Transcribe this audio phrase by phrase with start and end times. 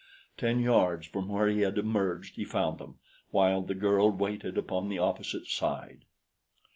[0.35, 2.97] Ten yards from where he had emerged he found them,
[3.29, 6.05] while the girl waited upon the opposite side.